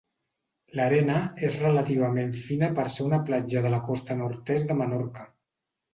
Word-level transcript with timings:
L'arena 0.77 1.17
és 1.49 1.57
relativament 1.65 2.33
fina 2.47 2.71
per 2.79 2.87
ser 2.95 3.05
una 3.11 3.23
platja 3.29 3.63
de 3.67 3.73
la 3.75 3.83
costa 3.91 4.19
nord-est 4.23 4.73
de 4.73 4.79
Menorca. 4.81 5.29